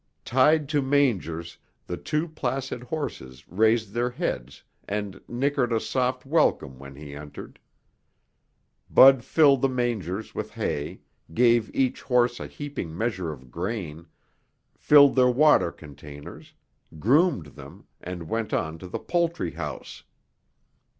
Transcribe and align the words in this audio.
Tied 0.25 0.67
to 0.69 0.81
mangers, 0.81 1.59
the 1.85 1.95
two 1.95 2.27
placid 2.27 2.81
horses 2.81 3.47
raised 3.47 3.93
their 3.93 4.09
heads 4.09 4.63
and 4.87 5.21
nickered 5.27 5.71
a 5.71 5.79
soft 5.79 6.25
welcome 6.25 6.79
when 6.79 6.95
he 6.95 7.13
entered. 7.15 7.59
Bud 8.89 9.23
filled 9.23 9.61
the 9.61 9.69
mangers 9.69 10.33
with 10.33 10.55
hay, 10.55 11.01
gave 11.35 11.69
each 11.75 12.01
horse 12.01 12.39
a 12.39 12.47
heaping 12.47 12.97
measure 12.97 13.31
of 13.31 13.51
grain, 13.51 14.07
filled 14.75 15.15
their 15.15 15.29
water 15.29 15.71
containers, 15.71 16.55
groomed 16.97 17.45
them 17.55 17.85
and 18.01 18.27
went 18.27 18.55
on 18.55 18.79
to 18.79 18.87
the 18.87 18.97
poultry 18.97 19.51
house. 19.51 20.03